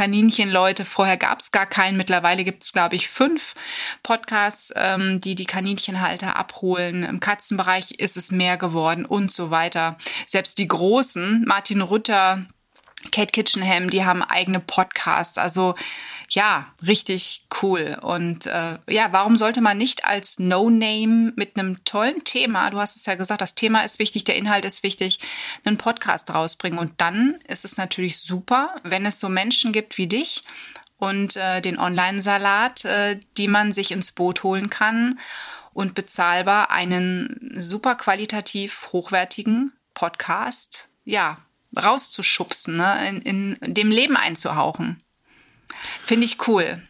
Kaninchenleute. 0.40 0.86
Vorher 0.86 1.18
gab 1.18 1.40
es 1.40 1.52
gar 1.52 1.66
keinen. 1.66 1.98
Mittlerweile 1.98 2.44
gibt 2.44 2.64
es, 2.64 2.72
glaube 2.72 2.96
ich, 2.96 3.08
fünf 3.08 3.54
Podcasts, 4.02 4.72
ähm, 4.74 5.20
die 5.20 5.34
die 5.34 5.44
Kaninchenhalter 5.44 6.36
abholen. 6.36 7.04
Im 7.04 7.20
Katzenbereich 7.20 7.92
ist 7.98 8.16
es 8.16 8.32
mehr 8.32 8.56
geworden 8.56 9.04
und 9.04 9.30
so 9.30 9.50
weiter. 9.50 9.98
Selbst 10.26 10.56
die 10.58 10.66
Großen, 10.66 11.44
Martin 11.46 11.82
Rütter, 11.82 12.46
Kate 13.12 13.32
Kitchenham, 13.32 13.90
die 13.90 14.04
haben 14.04 14.22
eigene 14.22 14.60
Podcasts. 14.60 15.36
Also 15.36 15.74
ja, 16.32 16.72
richtig 16.86 17.46
cool. 17.60 17.98
Und 18.02 18.46
äh, 18.46 18.78
ja, 18.88 19.08
warum 19.10 19.36
sollte 19.36 19.60
man 19.60 19.76
nicht 19.76 20.04
als 20.04 20.38
No-Name 20.38 21.32
mit 21.34 21.58
einem 21.58 21.84
tollen 21.84 22.22
Thema, 22.22 22.70
du 22.70 22.78
hast 22.78 22.96
es 22.96 23.06
ja 23.06 23.16
gesagt, 23.16 23.40
das 23.40 23.56
Thema 23.56 23.82
ist 23.82 23.98
wichtig, 23.98 24.22
der 24.24 24.36
Inhalt 24.36 24.64
ist 24.64 24.84
wichtig, 24.84 25.18
einen 25.64 25.76
Podcast 25.76 26.32
rausbringen. 26.32 26.78
Und 26.78 26.92
dann 27.00 27.36
ist 27.48 27.64
es 27.64 27.76
natürlich 27.76 28.20
super, 28.20 28.76
wenn 28.84 29.04
es 29.06 29.18
so 29.18 29.28
Menschen 29.28 29.72
gibt 29.72 29.98
wie 29.98 30.06
dich 30.06 30.44
und 30.98 31.34
äh, 31.34 31.60
den 31.60 31.80
Online-Salat, 31.80 32.84
äh, 32.84 33.18
die 33.36 33.48
man 33.48 33.72
sich 33.72 33.90
ins 33.90 34.12
Boot 34.12 34.44
holen 34.44 34.70
kann 34.70 35.18
und 35.72 35.96
bezahlbar 35.96 36.70
einen 36.70 37.54
super 37.56 37.96
qualitativ 37.96 38.88
hochwertigen 38.92 39.72
Podcast, 39.94 40.90
ja, 41.04 41.38
rauszuschubsen, 41.76 42.76
ne, 42.76 43.08
in, 43.08 43.56
in 43.56 43.74
dem 43.74 43.90
Leben 43.90 44.16
einzuhauchen. 44.16 44.96
Finde 46.04 46.24
ich 46.26 46.46
cool. 46.48 46.82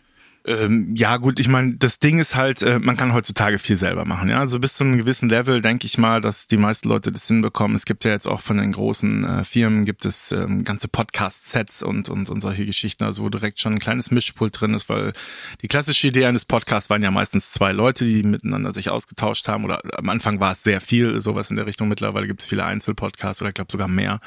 Ähm, 0.46 0.94
ja, 0.96 1.18
gut, 1.18 1.38
ich 1.38 1.48
meine, 1.48 1.74
das 1.74 1.98
Ding 1.98 2.18
ist 2.18 2.34
halt, 2.34 2.62
äh, 2.62 2.78
man 2.78 2.96
kann 2.96 3.12
heutzutage 3.12 3.58
viel 3.58 3.76
selber 3.76 4.06
machen. 4.06 4.30
Ja, 4.30 4.40
also 4.40 4.58
bis 4.58 4.74
zu 4.74 4.84
einem 4.84 4.96
gewissen 4.96 5.28
Level 5.28 5.60
denke 5.60 5.86
ich 5.86 5.98
mal, 5.98 6.22
dass 6.22 6.46
die 6.46 6.56
meisten 6.56 6.88
Leute 6.88 7.12
das 7.12 7.26
hinbekommen. 7.26 7.76
Es 7.76 7.84
gibt 7.84 8.04
ja 8.04 8.10
jetzt 8.10 8.26
auch 8.26 8.40
von 8.40 8.56
den 8.56 8.72
großen 8.72 9.24
äh, 9.24 9.44
Firmen 9.44 9.84
gibt 9.84 10.06
es 10.06 10.32
ähm, 10.32 10.64
ganze 10.64 10.88
Podcast-Sets 10.88 11.82
und, 11.82 12.08
und 12.08 12.30
und 12.30 12.40
solche 12.40 12.64
Geschichten, 12.64 13.04
also 13.04 13.24
wo 13.24 13.28
direkt 13.28 13.60
schon 13.60 13.74
ein 13.74 13.78
kleines 13.78 14.10
Mischpult 14.10 14.58
drin 14.58 14.72
ist, 14.74 14.88
weil 14.88 15.12
die 15.60 15.68
klassische 15.68 16.08
Idee 16.08 16.24
eines 16.24 16.44
Podcasts 16.44 16.88
waren 16.88 17.02
ja 17.02 17.10
meistens 17.10 17.52
zwei 17.52 17.72
Leute, 17.72 18.04
die 18.04 18.22
miteinander 18.22 18.72
sich 18.72 18.88
ausgetauscht 18.88 19.46
haben. 19.48 19.64
Oder 19.64 19.82
am 19.98 20.08
Anfang 20.08 20.40
war 20.40 20.52
es 20.52 20.62
sehr 20.62 20.80
viel, 20.80 21.20
sowas 21.20 21.50
in 21.50 21.56
der 21.56 21.66
Richtung. 21.66 21.88
Mittlerweile 21.88 22.26
gibt 22.26 22.40
es 22.42 22.48
viele 22.48 22.64
Einzelpodcasts 22.64 23.42
oder 23.42 23.50
ich 23.50 23.54
glaube 23.54 23.70
sogar 23.70 23.88
mehr. 23.88 24.20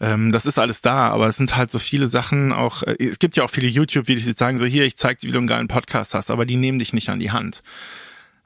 Ähm, 0.00 0.32
das 0.32 0.46
ist 0.46 0.58
alles 0.58 0.80
da, 0.80 1.10
aber 1.10 1.28
es 1.28 1.36
sind 1.36 1.56
halt 1.56 1.70
so 1.70 1.78
viele 1.78 2.08
Sachen. 2.08 2.52
Auch 2.52 2.82
äh, 2.84 2.96
es 2.98 3.18
gibt 3.18 3.36
ja 3.36 3.44
auch 3.44 3.50
viele 3.50 3.68
YouTube-Videos, 3.68 4.24
die 4.24 4.32
sagen 4.32 4.58
so 4.58 4.66
hier, 4.66 4.84
ich 4.84 4.96
zeig 4.96 5.18
dir, 5.18 5.28
wie 5.28 5.32
du 5.32 5.38
einen 5.38 5.48
geilen 5.52 5.68
Podcast 5.68 6.14
hast, 6.14 6.30
aber 6.30 6.46
die 6.46 6.56
nehmen 6.56 6.78
dich 6.78 6.92
nicht 6.92 7.10
an 7.10 7.20
die 7.20 7.30
Hand. 7.30 7.62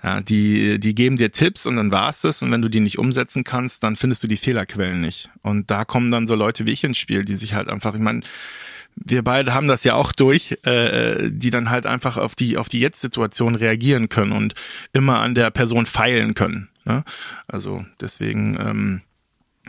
Ja, 0.03 0.21
die, 0.21 0.79
die 0.79 0.95
geben 0.95 1.17
dir 1.17 1.33
Tipps 1.33 1.67
und 1.67 1.77
dann 1.77 1.91
war's 1.91 2.21
das. 2.21 2.43
Und 2.43 2.53
wenn 2.53 2.63
du 2.63 2.69
die 2.69 2.81
nicht 2.81 2.99
umsetzen 2.99 3.45
kannst, 3.45 3.83
dann 3.83 3.97
findest 3.97 4.23
du 4.23 4.29
die 4.29 4.37
Fehlerquellen 4.37 5.01
nicht. 5.01 5.31
Und 5.43 5.71
da 5.71 5.85
kommen 5.85 6.11
dann 6.11 6.27
so 6.27 6.35
Leute 6.35 6.67
wie 6.67 6.73
ich 6.73 6.85
ins 6.85 6.99
Spiel, 6.99 7.25
die 7.25 7.35
sich 7.35 7.55
halt 7.55 7.69
einfach, 7.69 7.95
ich 7.95 8.01
meine, 8.01 8.21
wir 8.95 9.23
beide 9.23 9.55
haben 9.55 9.69
das 9.69 9.85
ja 9.85 9.95
auch 9.95 10.13
durch, 10.13 10.59
äh, 10.65 11.31
die 11.31 11.51
dann 11.51 11.71
halt 11.71 11.87
einfach 11.87 12.17
auf 12.17 12.35
die 12.35 12.57
auf 12.57 12.69
die 12.69 12.81
Jetzt-Situation 12.81 13.55
reagieren 13.55 14.09
können 14.09 14.33
und 14.33 14.55
immer 14.93 15.21
an 15.21 15.35
der 15.35 15.51
Person 15.51 15.87
feilen 15.87 16.35
können. 16.35 16.69
Ne? 16.85 17.05
Also 17.47 17.85
deswegen 18.01 18.57
ähm, 18.61 19.01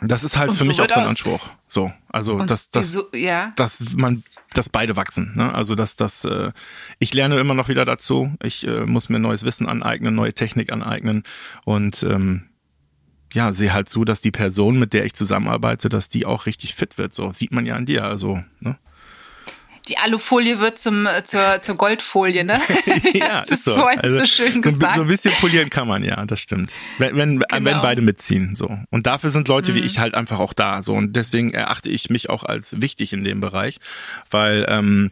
das 0.01 0.23
ist 0.23 0.37
halt 0.37 0.49
und 0.51 0.57
für 0.57 0.63
so 0.63 0.69
mich 0.69 0.81
auch 0.81 0.87
so 0.87 0.99
ein 0.99 1.07
Anspruch. 1.07 1.49
So, 1.67 1.91
also 2.09 2.39
dass, 2.39 2.69
dass, 2.69 2.91
so, 2.91 3.07
ja. 3.13 3.51
dass 3.55 3.95
man, 3.95 4.23
dass 4.53 4.69
beide 4.69 4.95
wachsen. 4.95 5.33
Ne? 5.35 5.53
Also 5.53 5.75
dass 5.75 5.95
das, 5.95 6.23
äh, 6.23 6.51
ich 6.99 7.13
lerne 7.13 7.39
immer 7.39 7.55
noch 7.55 7.67
wieder 7.67 7.83
dazu. 7.83 8.33
Ich 8.41 8.67
äh, 8.67 8.85
muss 8.85 9.09
mir 9.09 9.19
neues 9.19 9.43
Wissen 9.43 9.67
aneignen, 9.67 10.13
neue 10.13 10.33
Technik 10.33 10.71
aneignen 10.71 11.23
und 11.65 12.03
ähm, 12.03 12.43
ja, 13.33 13.51
sehe 13.53 13.73
halt 13.73 13.89
zu, 13.89 14.05
dass 14.05 14.21
die 14.21 14.31
Person, 14.31 14.79
mit 14.79 14.93
der 14.93 15.05
ich 15.05 15.13
zusammenarbeite, 15.13 15.89
dass 15.89 16.09
die 16.09 16.25
auch 16.25 16.45
richtig 16.45 16.75
fit 16.75 16.97
wird. 16.97 17.13
So 17.13 17.31
sieht 17.31 17.51
man 17.51 17.65
ja 17.65 17.75
an 17.75 17.85
dir. 17.85 18.05
Also 18.05 18.41
ne? 18.59 18.77
Die 19.87 19.97
Alufolie 19.97 20.59
wird 20.59 20.79
zum, 20.79 21.05
äh, 21.05 21.23
zur, 21.23 21.61
zur 21.61 21.75
Goldfolie, 21.75 22.43
ne? 22.43 22.59
ja, 23.13 23.41
das 23.41 23.51
ist 23.51 23.65
so. 23.65 23.75
vorhin 23.75 23.99
also, 23.99 24.19
so 24.19 24.25
schön 24.25 24.61
gesagt. 24.61 24.95
So 24.95 25.01
ein 25.01 25.07
bisschen 25.07 25.33
polieren 25.35 25.69
kann 25.69 25.87
man, 25.87 26.03
ja, 26.03 26.25
das 26.25 26.39
stimmt. 26.39 26.71
Wenn, 26.97 27.15
wenn, 27.15 27.39
genau. 27.39 27.65
wenn 27.65 27.81
beide 27.81 28.01
mitziehen, 28.01 28.55
so. 28.55 28.77
Und 28.89 29.07
dafür 29.07 29.29
sind 29.29 29.47
Leute 29.47 29.71
mhm. 29.71 29.75
wie 29.75 29.79
ich 29.81 29.99
halt 29.99 30.15
einfach 30.15 30.39
auch 30.39 30.53
da, 30.53 30.81
so. 30.81 30.93
Und 30.93 31.15
deswegen 31.15 31.51
erachte 31.51 31.89
ich 31.89 32.09
mich 32.09 32.29
auch 32.29 32.43
als 32.43 32.81
wichtig 32.81 33.13
in 33.13 33.23
dem 33.23 33.39
Bereich, 33.39 33.77
weil, 34.29 34.65
ähm, 34.69 35.11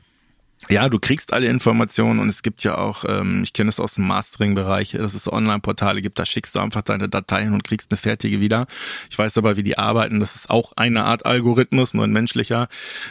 ja, 0.70 0.90
du 0.90 1.00
kriegst 1.00 1.34
alle 1.34 1.48
Informationen 1.48 2.20
und 2.20 2.30
es 2.30 2.42
gibt 2.42 2.64
ja 2.64 2.78
auch, 2.78 3.06
ähm, 3.08 3.44
ich 3.44 3.54
kenne 3.54 3.70
es 3.70 3.80
aus 3.80 3.96
dem 3.96 4.08
Mastering-Bereich, 4.08 4.92
dass 4.92 5.14
es 5.14 5.32
Online-Portale 5.32 6.02
gibt, 6.02 6.18
da 6.18 6.26
schickst 6.26 6.56
du 6.56 6.60
einfach 6.60 6.82
deine 6.82 7.10
Dateien 7.10 7.54
und 7.54 7.64
kriegst 7.64 7.92
eine 7.92 7.98
fertige 7.98 8.40
wieder. 8.40 8.66
Ich 9.10 9.18
weiß 9.18 9.38
aber, 9.38 9.58
wie 9.58 9.64
die 9.64 9.78
arbeiten, 9.78 10.20
das 10.20 10.36
ist 10.36 10.50
auch 10.50 10.74
eine 10.76 11.04
Art 11.04 11.26
Algorithmus, 11.26 11.94
nur 11.94 12.04
ein 12.04 12.12
menschlicher. 12.12 12.68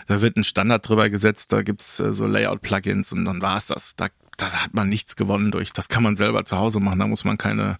Da 0.06 0.20
wird 0.20 0.36
ein 0.36 0.44
Standard 0.44 0.88
drüber 0.88 1.10
gesetzt, 1.10 1.52
da 1.52 1.62
gibt's 1.62 2.00
äh, 2.00 2.12
so 2.12 2.26
Layout-Plugins 2.26 3.12
und 3.12 3.24
dann 3.24 3.40
war's 3.40 3.68
das. 3.68 3.94
Da, 3.96 4.08
da 4.36 4.50
hat 4.52 4.74
man 4.74 4.88
nichts 4.88 5.14
gewonnen 5.14 5.50
durch. 5.52 5.72
Das 5.72 5.88
kann 5.88 6.02
man 6.02 6.16
selber 6.16 6.44
zu 6.44 6.58
Hause 6.58 6.80
machen, 6.80 6.98
da 6.98 7.06
muss 7.06 7.24
man 7.24 7.38
keine 7.38 7.78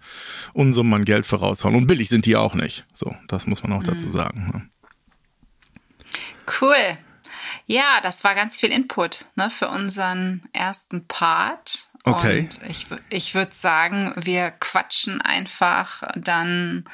Unsummen 0.53 0.95
an 0.95 1.05
Geld 1.05 1.27
voraushauen. 1.27 1.75
Und 1.75 1.87
billig 1.87 2.09
sind 2.09 2.27
die 2.27 2.37
auch 2.37 2.55
nicht. 2.55 2.87
So, 2.95 3.15
das 3.29 3.47
muss 3.47 3.63
man 3.63 3.73
auch 3.73 3.83
mhm. 3.83 3.87
dazu 3.87 4.11
sagen. 4.11 4.51
Ne? 4.53 4.69
Cool. 6.61 6.99
Ja, 7.67 8.01
das 8.03 8.25
war 8.25 8.35
ganz 8.35 8.59
viel 8.59 8.71
Input 8.71 9.27
ne, 9.37 9.51
für 9.51 9.69
unseren 9.69 10.43
ersten 10.53 11.07
Part. 11.07 11.89
Okay. 12.05 12.41
Und 12.41 12.61
ich, 12.69 12.87
ich 13.09 13.35
würde 13.35 13.55
sagen, 13.55 14.13
wir 14.17 14.51
quatschen 14.51 15.23
einfach 15.23 16.03
dann 16.15 16.85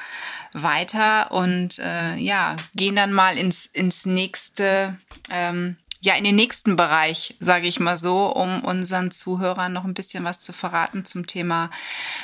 weiter 0.52 1.32
und 1.32 1.80
äh, 1.80 2.14
ja, 2.14 2.56
gehen 2.76 2.94
dann 2.94 3.12
mal 3.12 3.36
ins, 3.36 3.66
ins 3.66 4.06
nächste 4.06 4.96
ähm, 5.28 5.76
ja 6.00 6.14
in 6.14 6.24
den 6.24 6.34
nächsten 6.34 6.76
Bereich, 6.76 7.36
sage 7.40 7.66
ich 7.66 7.78
mal 7.78 7.96
so, 7.96 8.26
um 8.26 8.64
unseren 8.64 9.10
Zuhörern 9.10 9.72
noch 9.72 9.84
ein 9.84 9.94
bisschen 9.94 10.24
was 10.24 10.40
zu 10.40 10.52
verraten 10.52 11.04
zum 11.04 11.26
Thema, 11.26 11.70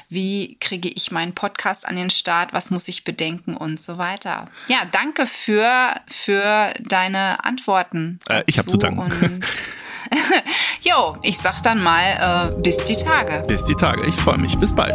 wie 0.09 0.57
kriege 0.61 0.89
ich 0.89 1.11
meinen 1.11 1.35
Podcast 1.35 1.87
an 1.87 1.97
den 1.97 2.11
Start, 2.11 2.53
was 2.53 2.71
muss 2.71 2.89
ich 2.89 3.05
bedenken 3.05 3.57
und 3.57 3.81
so 3.81 3.99
weiter. 3.99 4.49
Ja, 4.69 4.79
danke 4.91 5.27
für, 5.27 5.95
für 6.07 6.73
deine 6.81 7.45
Antworten. 7.45 8.19
Äh, 8.29 8.43
ich 8.47 8.59
habe 8.59 8.69
zu 8.69 8.79
danken. 8.79 9.41
jo, 10.81 11.17
ich 11.23 11.39
sag 11.39 11.63
dann 11.63 11.83
mal 11.83 12.53
äh, 12.57 12.61
bis 12.63 12.85
die 12.85 12.97
Tage. 12.97 13.43
Bis 13.47 13.65
die 13.65 13.75
Tage. 13.75 14.07
Ich 14.07 14.15
freue 14.15 14.39
mich. 14.39 14.57
Bis 14.59 14.75
bald. 14.75 14.95